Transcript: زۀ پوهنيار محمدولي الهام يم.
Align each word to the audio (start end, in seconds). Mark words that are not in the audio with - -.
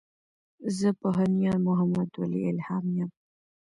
زۀ 0.77 0.89
پوهنيار 0.99 1.57
محمدولي 1.67 2.39
الهام 2.51 2.85
يم. 2.97 3.09